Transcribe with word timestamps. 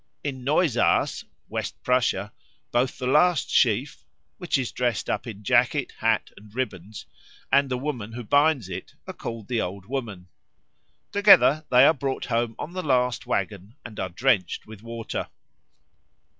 In 0.23 0.43
Neusaass, 0.43 1.25
West 1.47 1.79
Prussia, 1.83 2.33
both 2.71 2.97
the 2.97 3.05
last 3.05 3.51
sheaf 3.51 4.03
which 4.39 4.57
is 4.57 4.71
dressed 4.71 5.11
up 5.11 5.27
in 5.27 5.43
jacket, 5.43 5.93
hat, 5.99 6.31
and 6.35 6.55
ribbons 6.55 7.05
and 7.51 7.69
the 7.69 7.77
woman 7.77 8.13
who 8.13 8.23
binds 8.23 8.67
it 8.67 8.95
are 9.05 9.13
called 9.13 9.47
the 9.47 9.61
Old 9.61 9.85
Woman. 9.85 10.27
Together 11.11 11.65
they 11.69 11.85
are 11.85 11.93
brought 11.93 12.25
home 12.25 12.55
on 12.57 12.73
the 12.73 12.81
last 12.81 13.27
waggon 13.27 13.75
and 13.85 13.99
are 13.99 14.09
drenched 14.09 14.65
with 14.65 14.81
water. 14.81 15.29